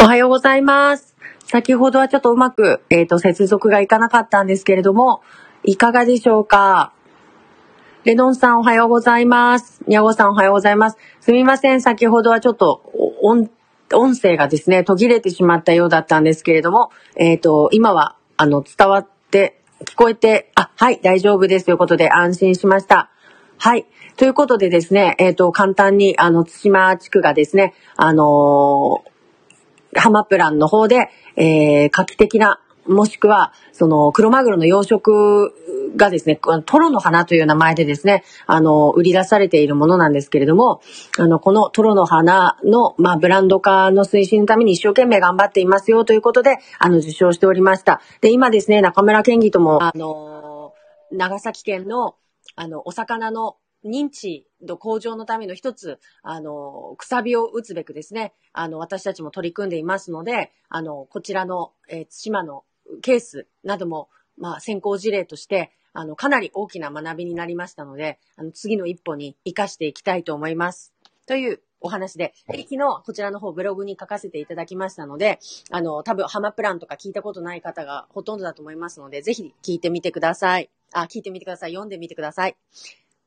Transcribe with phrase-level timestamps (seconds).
[0.00, 1.14] おはようございます。
[1.46, 5.22] 先ほどはちょっとうまく、えっ、と、接続がいかなかったんですけれども、
[5.62, 6.92] いかがでしょうか？
[8.04, 9.82] レノンさんおはようございます。
[9.86, 10.98] ニャゴさんおはようございます。
[11.20, 11.80] すみません。
[11.80, 12.82] 先ほどはちょっと
[13.22, 13.48] 音、
[13.94, 23.10] 音声がですね、途切れてしまったようだったんですけれども、えっ、と、今は、あの、伝わって、聞こえて、あ、はい、大丈夫ですということで安心しました。
[23.58, 23.86] はい。
[24.16, 29.13] ということでですね、えっ、と、簡単に、あの、対馬地区がですね、あのー
[29.94, 35.50] ハマプランの方で、えー、画期的な、もしくは、その、クロマグロの養殖
[35.96, 40.80] がですね、トロの花という名前でですね、あの、売り出されているものなんですけれども、
[41.18, 48.00] あの、このトロの花の、まあ、ブランド化の推進のために一生懸命頑張っていますよということで、あの、受賞しておりました。
[48.20, 50.72] で、今ですね、中村県議とも、あの、
[51.10, 52.16] 長崎県の、
[52.56, 62.64] あの、お魚の認知度向上のための一つ、あの、くさびを打つべくですね、あの、私たちも取り組んでいますので、あの、こちらの、えー、対馬の
[63.02, 70.92] ケースなども、まあ、先行事例として、あの、かなり大きな学びになりましたので、あの、次の一歩に活かしていきたいと思います。
[71.26, 75.38] というお話で、で昨日こちらの方ブログに書かせていただきましたので、
[75.70, 80.70] あの、多分ハマプランとか聞いたことない方がほとんどだと思いますので、ぜひ聞いてみてください。
[80.92, 81.72] あ、聞いてみてください。
[81.72, 82.56] 読んでみてください。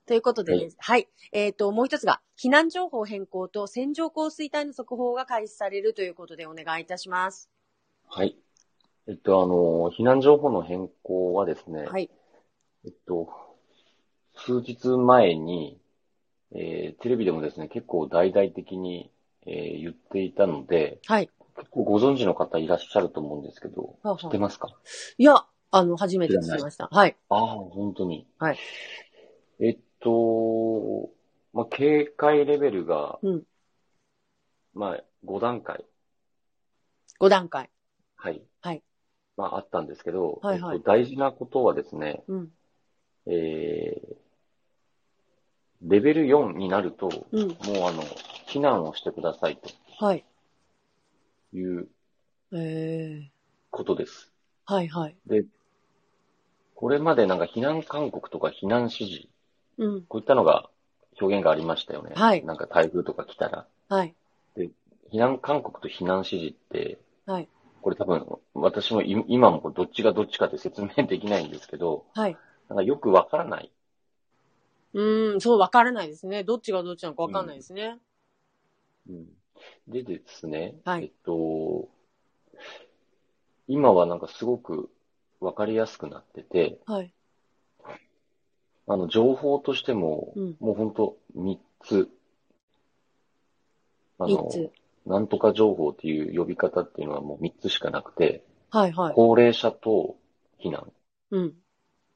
[0.08, 1.08] ということで、ね、はい、はい。
[1.34, 7.50] えっ、ー、と、もう一つが、避難情報変更と線状降水帯の速報が開始されるということでお願いいたします。
[8.08, 8.38] はい。
[9.08, 12.10] えっと、あの、避難情報の変更はですね、はい。
[12.86, 13.30] えっと、
[14.36, 15.78] 数日前に、
[16.56, 19.12] えー、テレビでもですね、結構大々的に、
[19.46, 21.30] えー、言っていたので、はい。
[21.58, 24.70] 結構ご存知の方いらっしゃると思うんですけど、はは知ってますか？
[25.18, 26.88] いや、あの、初めて聞きました。
[26.90, 27.18] はい。
[27.28, 28.26] ああ、本当に。
[28.38, 28.58] はい。
[29.60, 31.10] えっと、
[31.54, 33.44] まあ、警戒レベルが、うん。
[34.74, 35.86] まあ、5段階。
[37.20, 37.70] 5段階。
[38.16, 38.44] はい。
[38.62, 38.84] はい。
[39.36, 42.52] まあ、あったんですけど、はいはいえっと、大事なことはですね、うん。
[43.28, 44.16] えー、
[45.82, 47.48] レベル4になると、うん。
[47.48, 47.58] もう
[47.88, 48.04] あの、
[48.48, 49.60] 避難をしてください
[50.00, 50.26] はい。
[51.52, 51.88] という
[52.54, 53.32] ええ
[53.72, 54.32] ことです。
[54.68, 54.74] ー。
[54.74, 55.18] はいはい。
[55.26, 55.46] で、
[56.76, 59.28] これまでなんか避難勧告とか避難指示、
[59.78, 60.02] うん。
[60.04, 60.70] こういったのが
[61.20, 62.12] 表現がありましたよね。
[62.16, 63.68] はいなんか台風とか来たら。
[63.90, 64.16] はい。
[65.12, 67.50] 避難勧告と避難指示って、はい。
[67.82, 72.38] これ多分、私もい今もどっちがどっちかって説明できないんですけど、はい。
[72.68, 73.72] なんかよくわからない。
[74.94, 76.44] うーん、そう、わからないですね。
[76.44, 78.00] どっちがどっちなのかわかんないですね。
[79.10, 79.28] うん、
[79.88, 81.88] でですね、はいえっと、
[83.70, 84.90] 今はなんかすごく
[85.40, 87.14] わかりやすくなってて、はい。
[88.88, 92.10] あの、情報としても、うんもうほんと3つ、
[94.18, 94.72] あの、三つ。
[95.06, 99.14] なんとか情報っていう呼び方っていうのはもう3つしかなくて、はいはい。
[99.14, 100.18] 高齢者と
[100.62, 100.92] 避難。
[101.32, 101.54] うん。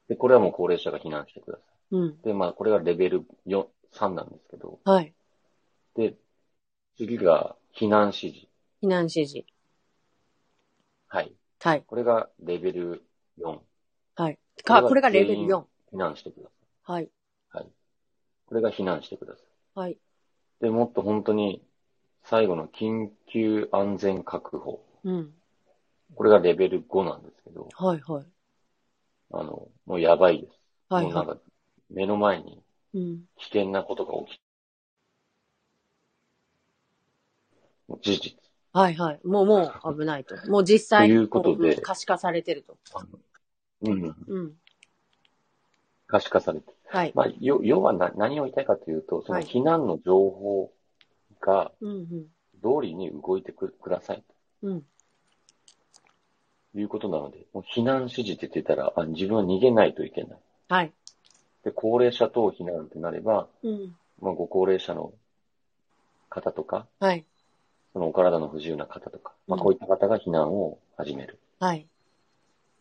[0.08, 2.08] で、これはもう高齢者が避難してくださうん。
[2.08, 2.16] い。
[2.24, 5.14] で、まあ、これがレベル4、3なんですけど、はい。
[5.94, 6.16] で、
[6.96, 8.46] 次が避難指示。
[8.82, 9.46] 避難指示。
[11.08, 11.32] はい。
[11.60, 11.84] はい。
[11.86, 13.04] これがレベル
[13.38, 13.58] 4。
[14.16, 14.38] はい。
[14.64, 15.64] か、ここれがれがレベル全員4。
[15.92, 17.04] 避難してくださはい。
[17.04, 17.10] い。
[17.50, 17.70] はい。
[18.46, 19.40] これが避難してくださ
[19.74, 19.92] はい。
[19.92, 19.98] い。
[20.60, 21.62] で、もっと本当に
[22.24, 24.84] 最後の緊急安全確保。
[25.04, 25.32] うん。
[26.14, 28.26] これがレベル5なんですけど、はいはい。
[29.32, 30.58] あの、もうやばいです。
[30.88, 31.42] はいはもうなんか、
[31.90, 32.62] 目の前に
[32.94, 32.98] い。
[32.98, 33.24] うん。
[33.38, 34.40] 危険なことが起き
[37.88, 38.36] もう事実。
[38.72, 39.20] はいはい。
[39.24, 40.34] もうもう危ないと。
[40.50, 42.78] もう実際ということで可視化されてると。
[43.82, 44.16] うん。
[44.26, 44.52] うん。
[46.12, 46.74] 可視化されて。
[46.88, 47.12] はい。
[47.14, 50.70] まあ、よ要はな何を言いたいかというと、そのはい避難の情報
[51.40, 52.06] がうんうん。
[52.62, 54.22] 通りに動いてくください
[54.62, 54.82] うん。
[56.74, 60.38] ということなので、もう避難指示って言ってたら、あ自分は逃げないといけない。
[60.68, 60.92] はい。
[61.64, 63.96] で、高齢者等避難ってなれば、うん。
[64.20, 65.12] まあ、ご高齢者の
[66.28, 67.24] 方とか、はい。
[67.94, 71.38] そのお体の不自由な方とか、まあ、うんこういった方が避難を始める。
[71.58, 71.86] はい。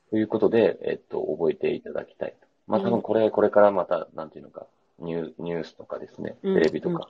[0.09, 2.50] ということで、えっと、覚えていただきたいと。
[2.67, 4.67] まあ、うん多分これ、これからまた、なんていうのか、
[4.99, 7.07] ニューニュースとかですね、うんテレビとか、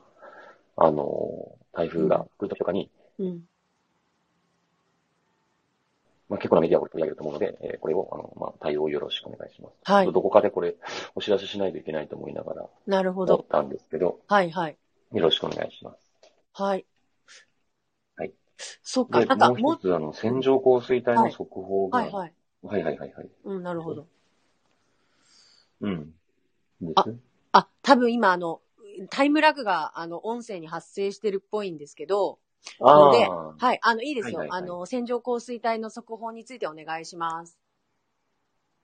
[0.78, 2.90] あの、台風が来るときとかに、
[3.20, 3.42] うん。
[6.30, 9.74] まあ、結構なメディアを取り上げると思うので、えーこれを、あの、まあ、対応よろしくお願いします。
[9.84, 10.76] はいどこかでこれ、
[11.16, 13.36] お知らせしないといけないと思いながら、なるほど。
[13.36, 14.78] 思ったんですけど、はいはい。
[15.14, 16.12] よろしくお願いします。
[16.54, 16.86] はい。
[18.16, 18.34] はい。
[18.82, 19.20] そっか。
[19.20, 22.34] で、なんか、もう一つ、あの、線状降水帯の速報が、はいはい。
[22.64, 23.30] はいはいはいはい。
[23.46, 24.08] うん、なるほど。
[25.82, 26.14] うん。
[26.96, 27.06] あ
[27.54, 28.62] あ、多分今あの、
[29.10, 32.40] タイムラグがあの、音声に発生してるっぽいんですけど、
[32.80, 34.40] ので、あはい、あの、いいですよ。
[34.40, 37.58] はいはいはいあの、線状降水帯の速報についてお願いします。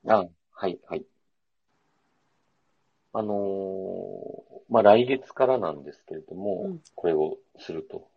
[0.08, 1.06] あ、あはい、はい。
[3.14, 4.28] あのー
[4.70, 8.08] まあ、来月からなんですけれども、うんこれをすると。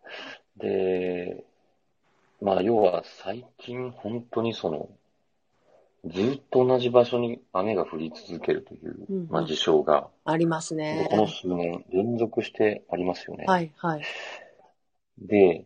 [0.57, 1.43] で、
[2.41, 4.89] まあ、要は最近本当にその、
[6.05, 11.07] ずっと同じ場所に雨が降り続けるという、うんうんまあ、事象が、ありますね。
[11.09, 13.45] この数年連続してありますよね。
[13.45, 14.01] はい、はい。
[15.19, 15.65] で、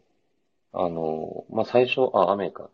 [0.74, 2.72] あの、まあ、最初、あ、雨かと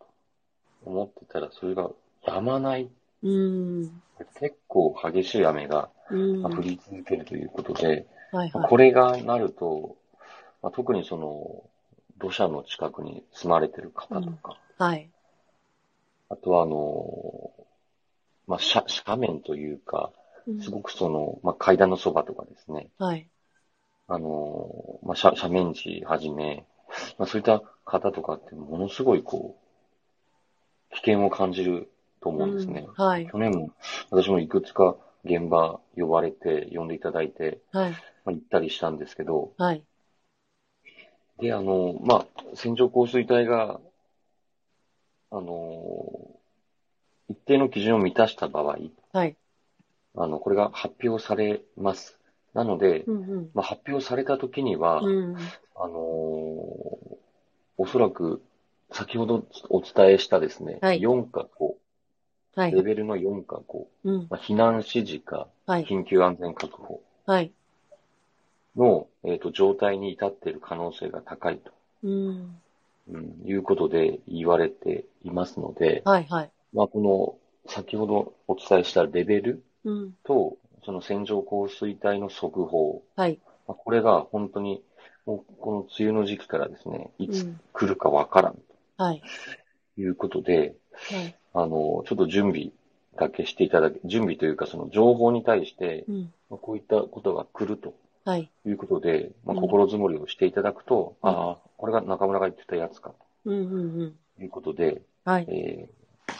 [0.85, 1.91] 思ってたら、それが
[2.25, 2.89] 止まない。
[3.23, 4.01] うーん。
[4.39, 8.69] 結構激しい雨が降り続けるということで、はい、はい。
[8.69, 9.97] これがなると、
[10.63, 11.63] まあ、特にその、
[12.17, 15.09] 土砂の近くに住まれてる方とか、はい。
[16.31, 17.51] あとはあの、
[18.47, 23.29] まあ、斜斜面というか、うんすごくその、まあ、階段のそばとかですね、はい。
[24.07, 26.65] あの、まあ、斜斜面地はじめ、
[27.19, 29.55] まあ、そういった方とかってものすごいこ
[30.91, 31.89] う、危険を感じる
[32.21, 32.85] と思うんですね。
[32.87, 33.29] うんはい。
[33.31, 33.69] 去年も
[34.09, 37.91] 私もいくつか現場呼ばれて、呼んでいただいて、はい。
[37.91, 39.85] まあ、行ったりしたんですけど、はい。
[41.39, 43.79] で、あの、まあ、線状降水帯が、
[45.31, 46.39] あの、
[47.29, 48.77] 一定の基準を満たした場合、
[49.13, 49.37] はい。
[50.15, 52.19] あの、これが発表されます。
[52.53, 53.49] なので、うん、うん。
[53.53, 55.35] まあ、発表された時には、うん。
[55.75, 55.95] あの
[57.77, 58.41] おそらく、
[58.91, 61.75] 先ほどお伝えしたですね、はい4か5、
[62.55, 62.83] はいレ。
[62.83, 64.27] ベルの4か5、うん。
[64.29, 65.85] まあ、避難指示か、はい。
[65.85, 67.53] 緊急安全確保はい。
[68.75, 71.71] の、えっ、と、状態に至っている可能性が高いと、
[72.03, 72.61] うん。
[73.11, 76.51] うん、いうことで言われていますので、はい、はい。
[76.73, 80.13] まあ、この、先ほどお伝えしたレベルうん。
[80.23, 83.39] と、その線状降水帯の速報、はい。
[83.67, 84.81] まあ、これが本当に、
[85.25, 87.59] もうこの梅雨の時期からですね、いうつん。
[87.73, 88.59] 来るかわからん
[88.97, 89.21] はい。
[89.95, 91.35] ということで、はい。
[91.53, 92.71] あの、ちょっと準備
[93.17, 96.05] だけしていただけ、準備というかその情報に対して、
[96.49, 97.93] こういったことが来ると
[98.25, 98.51] はい。
[98.65, 103.13] いうことで、まあ、うん心づもりをしていただくと、うんああ、これが中村が言ってたやつか
[103.45, 104.15] うん、うん、うん。
[104.37, 105.47] ということで、はい。
[105.49, 106.35] えー、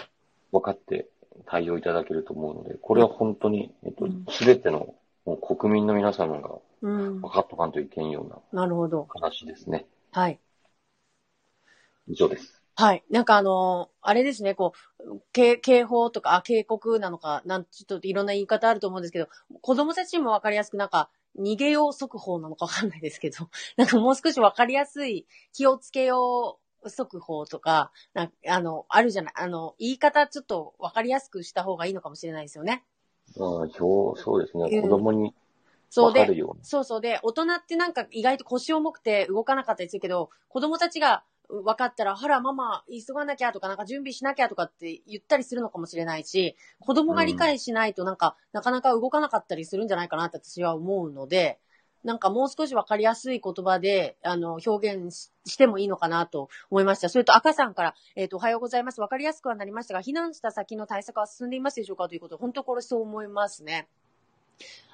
[0.51, 1.07] 分かって
[1.45, 4.95] 対応いただけると思うので、これは本当に、えっとうん、すべての
[5.25, 6.49] もう国民の皆様が
[6.81, 7.29] うん分。
[7.29, 9.05] かっとかんといけんようななるほど。
[9.09, 9.85] 話ですね。
[10.11, 10.39] はい。
[12.07, 12.61] 以上です。
[12.75, 13.03] はい。
[13.11, 19.29] なんかあのーあれですね、こう、警警報とか、あ、警告なのか、なん、ちょっといろんな言い方あると思うんですけど、
[19.61, 32.83] 子供たちにもわかりやすく、なんか、逃げよう速報なのかわかんないですけど、 なんかもう少しわかりやすい、気をつけよう速報とか、なんあの、あるじゃない、あの、言い方ちょっとわかりやすくした方がいいのかもしれないですよね。
[33.39, 34.65] ああ、表、そうですね。
[34.71, 35.33] うん子供に
[35.89, 36.63] そうで分かる、ように。
[36.63, 51.59] そうそうで、大人ってなんか意外と腰重くて動かなかったりするけど、子供たちが分かったら、ほら、ママ、急がなきゃとか、なんか準備しなきゃとかって言ったりするのかもしれないし、子供が理解しないとなんか、なかなか動かなかったりするんじゃないかなって私は思うので、
[52.03, 57.09] なんかもう少し分かりやすい言葉で、あの、表現ししてもいいのかなと思いました。
[57.09, 59.01] それと赤さんから、えっ、と、おはようございます。
[59.01, 62.07] 分かりやすくはなりましたが、避難した先の対策は進んでいますでしょうか？
[62.07, 63.87] ということで、本当これそう思いますね。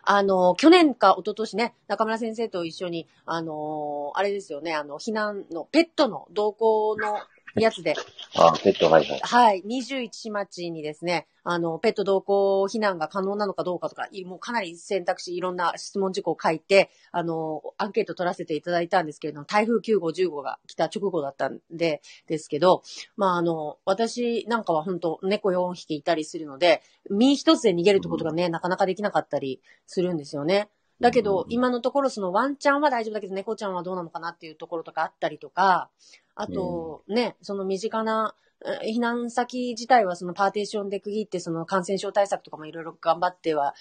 [0.10, 7.20] あの、去年か一昨年ね、中村先生と一緒に、あのあれですよね、あの、避難の、ペットの同行の
[7.56, 7.96] やつで、
[8.36, 9.20] あ あ、ペット、はいはい。
[9.22, 22.84] はい、21市町にですね、あの、ペット同行避難が可能なのかどうかとか、いもうかなり選択肢、いろんな質問事項を書いて、あの、アンケート取らせていただいたんですけれども、台風9号、10号が来た直後だったんで、ですけど、
[23.16, 30.70] まあ、あの、私なんかは本当猫4匹いたりするので、身一つで逃げるってことがね、なかなかできなかったりするんですよね。
[31.00, 35.90] だけど、うん今のところそのワンちゃんは大丈夫だけど、猫ちゃんはどうなのかなっていうところとかあったりとか、
[36.36, 38.36] あと、ね、その身近な、
[38.84, 43.76] え避難先自体はそのパーテーションで区切ってその感染症対策とかもいろいろ頑張っては、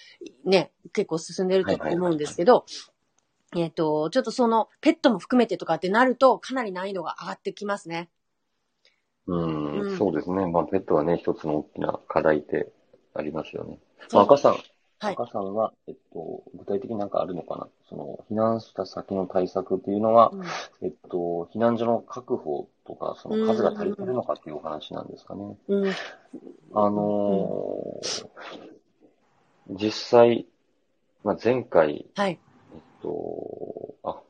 [0.45, 2.67] ね、結構進んでると思うんですけど、
[3.57, 8.11] えっと、ちょっとそのペットも含めてとかってなるとかなり難易度が上がってきますね。
[9.27, 10.47] うん、うんそうですね。
[10.47, 12.73] まあ、ペットはね、一つの大きな課題って
[13.15, 13.79] ありますよね。
[14.13, 14.57] まあ、赤さん、
[14.99, 17.69] はい赤さんは、えっと、具体的になんかあるのかな？
[17.89, 20.43] その、避難した先の対策っていうのは、うん
[20.83, 25.57] えっと、避難所の確保とか、その数が足りてるのかっていうお話なんですかね。
[25.69, 25.91] うん。
[26.75, 28.29] あのー
[29.69, 30.47] 実際、
[31.25, 32.39] まあ、前回、はい。
[32.73, 34.21] えっと、あ、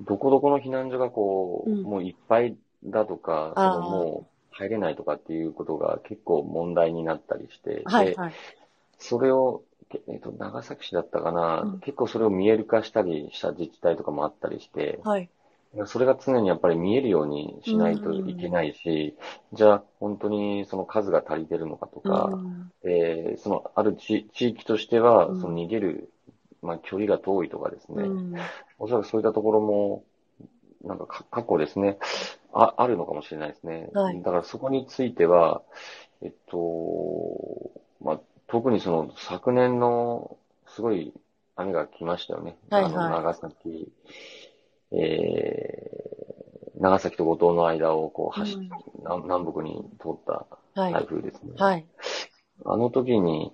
[0.00, 8.32] どこどこの避難所がこう、うんもういっぱいだとか、そのもう入れないとかっていうことが結構問題になったりして、で、はいはい。
[9.02, 11.80] それを、けえっと、長崎市だったかな、うん。
[11.80, 15.30] 結構それを見える化したりした自治体とかもあったりして、はい。
[15.86, 19.16] それが常にやっぱり見えるようにしないといけないし、
[19.54, 22.72] じゃあ本当にその数が足りてるのかとか、うん。
[22.84, 25.36] えーそのある地地域としては、うん。
[25.40, 26.12] その逃げる、
[26.62, 28.36] まあ、距離が遠いとかですね、うん。
[28.78, 30.04] おそらくそういったところも、
[30.84, 31.98] なんかか過去ですね、
[32.52, 33.90] ああるのかもしれないですね。
[33.92, 34.22] はい。
[34.22, 35.62] だからそこについては、
[36.22, 38.20] えっと、まあ、
[38.52, 40.36] 特にその昨年の
[40.68, 41.14] すごい
[41.56, 42.58] 雨が来ましたよね。
[42.68, 43.90] はいはいあの長崎、
[44.92, 48.68] えー、長崎と五島の間をこう走っ、うん
[48.98, 50.46] 南南北に通った
[50.80, 50.92] はい。
[50.92, 51.52] 台風ですね。
[51.56, 51.86] はい。
[52.66, 53.52] あの時に、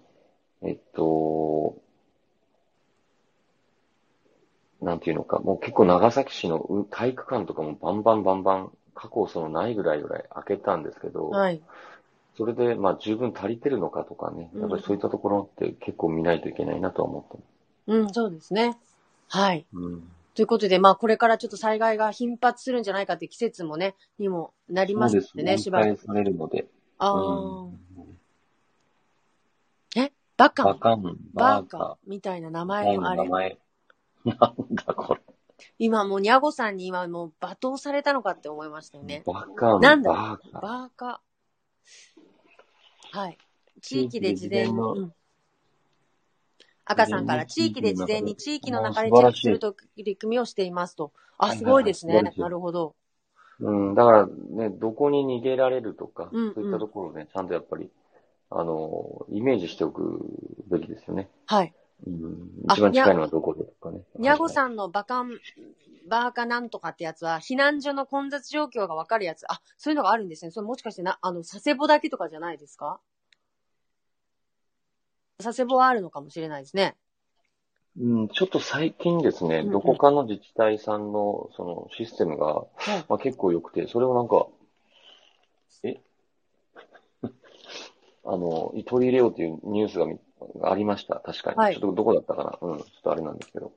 [0.62, 1.76] えっと、
[4.82, 11.62] なんていうのか、もう結構長崎市のう体育館とかもバンバンバンバン、過去そのないぐらいぐらい開けたんですけど、はい。
[12.38, 17.46] それでまあ十分足りてるのかとかね、やっぱりそういったところって結構見ないといけないなとは思ってます。
[17.88, 18.78] うん、そうですね。
[19.28, 19.66] はい。
[19.72, 20.08] うん。
[20.34, 26.00] ということで、まあ、これからちょっと災害が頻発するんじゃないかって季節もね、にもなりますのでね、ししばらく。
[26.00, 26.68] されるので。
[26.98, 27.20] あうあ、
[29.98, 30.12] んえ？
[30.36, 30.66] バカン？
[30.66, 33.18] バカン、バカ、カみたいな名前前のあれ。
[33.18, 33.58] の名前。
[34.26, 34.36] なん
[34.76, 35.20] だこれ。
[35.80, 39.24] 今もう、ニャゴさんに今もう罵倒されたのかって思いましたよね。
[39.26, 40.12] バカン、なんだ？
[40.12, 40.60] バーカ。
[40.60, 41.20] バーカ。
[43.10, 43.38] はい。
[43.80, 45.12] 地域で事前に。
[46.84, 51.12] 赤さんから、地事域で事前に地域の中でチェックする取り組みをしていますと。
[51.36, 52.22] あ、はいすごいですね。
[52.36, 52.94] なるほど。
[53.60, 57.90] うん、だからね、どこに逃げられるとか、うんうんそういったところをね、ちゃんとやっぱり、
[58.50, 60.24] あの、イメージしておく
[60.70, 61.28] べきですよね。
[61.46, 61.74] はい。
[62.06, 64.02] うん、あ一番近いのはどこでとかね。
[64.18, 64.48] ニャゴん。
[64.48, 65.40] さんのバカン、
[66.08, 69.44] バーカなんとかってやつは、避難所の混雑状況がわかるやつ。
[69.50, 70.50] あ、そういうのがあるんですね。
[70.50, 73.00] それもしかしてな、あの、佐世保だけとかじゃないですか？
[75.38, 76.96] 佐世保はあるのかもしれないですね。
[78.00, 82.64] うん、ちょっと最近ですね、どこかの自治体さんの、その、システムが、は
[82.96, 83.04] い。
[83.08, 84.46] まあ、結構良くて、それをなんか、
[85.82, 86.00] え？
[88.24, 90.06] あの、取り入れようというニュースが
[90.62, 91.16] ありました。
[91.16, 91.56] 確かに。
[91.56, 93.72] はいちょっとどこだったかなうん、ちょっとあれなんですけど。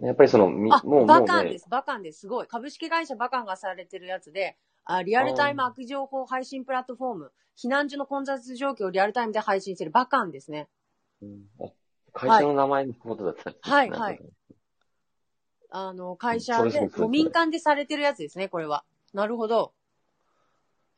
[0.00, 1.68] やっぱりその、みあ、もう、バカンで、す。
[1.68, 2.20] バカンです。
[2.20, 2.46] すごい。
[2.46, 10.68] 株式会社バカンがされてるやつで、あリアルタイム悪情報配信プラットフォーム、避難所の混雑状況をリアルタイムで配信してるバカンですね。
[11.20, 11.72] うんあ
[12.12, 14.20] 会社の名前のことだったんですねはいはい
[15.70, 18.84] あの、会社で民間でされてるやつですね、これは。
[19.12, 19.72] なるほど。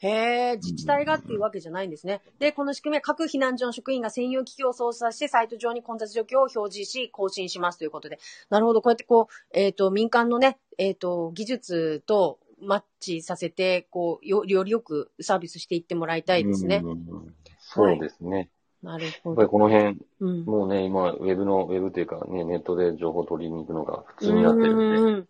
[0.03, 2.23] へえ、自治体がっていうわけじゃないんですね。
[2.39, 8.19] で、この仕組みは各避難所の職員が専用機器を操作して、サイト上に混雑状況を表示し、更新しますということで。
[8.49, 16.91] なるほど、こうやってこう、えっ、と、民間のね、えっ、と、技術とマッチさせて、こう、よよりよくサービスしていってもらいたいですねうん。
[16.93, 17.35] うんうん
[17.73, 18.51] そうですね。
[18.83, 19.49] なるやっぱりほど。
[19.49, 20.45] この辺、うん。
[20.45, 25.29] もうね、今、ウェブの、ウェブというかね、ネットで情報を取りに行くのが普通になってるんで、うんうん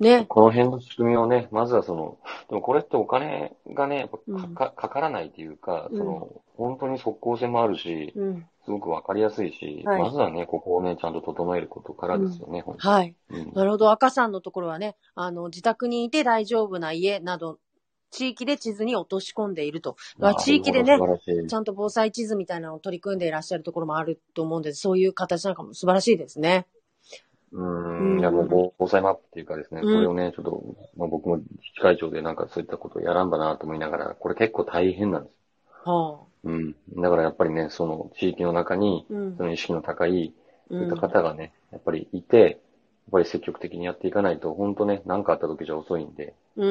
[0.00, 0.26] ね。
[0.28, 2.18] この辺の仕組みをね、まずはその、
[2.48, 4.10] でもこれってお金がね、
[4.54, 8.46] かかかからないというか、うんその、本当に即効性もあるし、うん。
[8.64, 13.14] すごくわかりやすいし、はいまずはね、ここをね、ちゃんと整えることからですよね、本当はい。
[13.54, 13.90] なるほど。
[13.90, 17.58] 赤さんのところはね、あの、自宅にいて大丈夫な家など、
[18.10, 19.96] 地域で地図に落とし込んでいると。
[20.18, 20.98] まあ地域でね
[21.48, 24.80] ちゃんと防災地図みたいなのを取り組んでいらっしゃるところもあると思うんです。
[24.80, 26.66] そういう形なんかも素晴らしいですね。
[27.56, 27.62] う
[27.98, 35.34] うんん、いや、もう防災マップっていうかですね、うんこれをね、ちょっと、まあ、僕も自治会長でなんかそういったことをやらんだなと思いながら、これ結構大変なんです。
[35.84, 35.90] は
[36.24, 36.26] あ。
[36.44, 36.74] うん。
[36.96, 39.44] だからやっぱりね、その地域の中に、うんそ。
[39.44, 40.32] の意識の高い、
[40.76, 42.58] そういったうん方がね、やっぱりいて、やっ
[43.12, 46.66] ぱり積極的にやっていかないと、本当ね、何かあった時じゃ遅いんで、う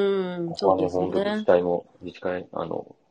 [0.50, 1.46] ん、そうです本当自治ね。
[1.46, 3.05] 体も、自治会、あの、自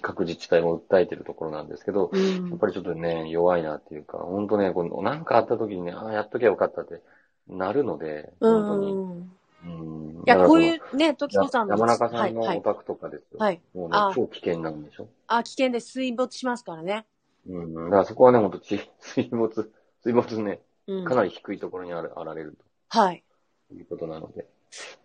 [0.00, 7.00] 各自治体も訴えてるところなんですけど、うんやっぱりちょっとね、弱いなっていうか、本当ね、この何かあった時にね、ああ、やっときゃよかったって
[7.48, 8.92] なるので、う本当に。
[8.92, 9.38] ん。
[9.64, 10.22] うん。
[10.26, 11.74] いや、こうういうね、時子さんの。
[11.74, 12.34] 山中さん。
[12.34, 13.38] のお宅とかですよ。
[13.38, 13.60] はい。
[13.74, 15.08] もうねあ、超危険なんでしょ。
[15.26, 17.06] あ、危険で水没しますからね。
[17.48, 17.74] うん。
[17.74, 21.04] だからそこはね、ほんとち 水没、水没ね、うん。
[21.04, 22.58] かなり低いところにあるあられる
[22.88, 23.22] はい。
[23.68, 24.46] ということなので、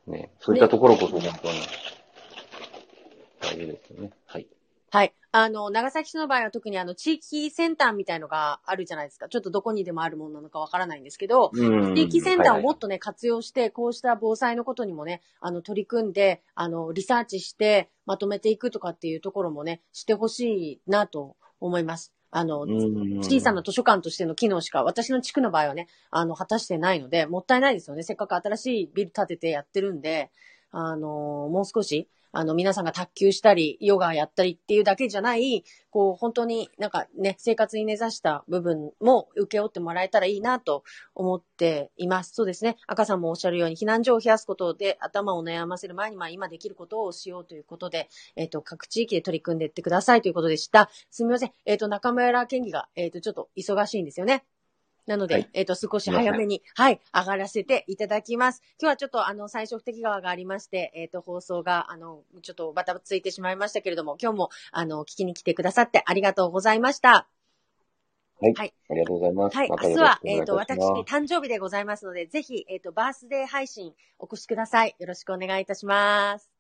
[0.08, 1.60] ね、そういったところこそ本当はね、
[3.42, 4.12] 大事ですよね。
[4.26, 4.48] はい。
[4.94, 5.14] はい。
[5.32, 9.28] あの、長崎市の場合は特にあの、地域センターみたいのがあるじゃないですか。
[9.28, 22.14] ちょっとどこにでもあるものなのかわからないんですけど、うん地域センターをもっと、とね、活用して、こうした防災のことにもね、あの、取り組んで、あの、リサーチして、まとめていくとかっていうところもね、してほしいなと思います。
[22.30, 28.04] あの、うん小さな図書館としての機能しか、私の地区の場合はね、あの、果たしてないので、もったいないですよね。
[28.04, 30.30] せっかく新しいビル建ててやってるんで、
[30.70, 42.34] あの、もう少し、あの、皆さんが卓球したり、ヨガやったりっていうだけじゃない、こう、本当になんかね、生活に根ざした部分も受け負ってもらえたらいいなと思っています。
[42.34, 42.78] そうですね。
[42.88, 50.90] 赤さんもおっしゃるように、避難所を冷やすことで頭を悩ませる前に、まあ今できることをしようということで、えっ、と、各地域で取り組んでいってくださいということでした。
[51.12, 51.52] すみません。
[51.66, 54.44] えっ、と、中村県議が、えっ、と、ちょっと忙しいんですよね。
[55.06, 58.62] なので、はいえっ、と、少し早めに、はい、上がらせていただきます。
[58.80, 67.28] 今日はちょっと、あの、最初不適川がありまして、えっ、と、放送が、あの、ちょっとバタついてしまいましたけれども、今日も、あの、聞きに来てくださってありがとうございました。
[68.42, 69.58] ありがとうございます。
[69.58, 74.96] はい、明日は、えっ、と、いたします私、誕生日でございますので、ぜひ、えっ、と、バースデー配信お越しください。
[75.00, 76.54] よろしくお願いいたします。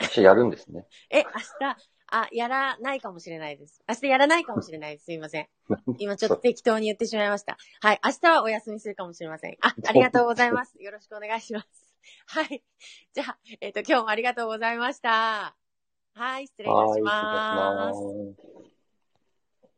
[0.00, 0.86] 私やるんですね。
[1.10, 1.76] え、明日、
[2.10, 3.82] あ、やらないかもしれないです。
[3.88, 5.04] 明日やらないかもしれないです。
[5.06, 5.48] すいません。
[5.98, 7.56] 今ちょっと適当に言ってしまいました。
[7.80, 8.00] はい。
[8.04, 9.56] 明日はお休みするかもしれません。
[9.60, 10.76] あ、ありがとうございます。
[10.82, 11.94] よろしくお願いします。
[12.26, 12.62] はい。
[13.12, 15.56] じゃあ、えっ、と、今日もありがとうございました。
[16.14, 17.00] はい、失礼いたし。
[17.00, 18.59] ます。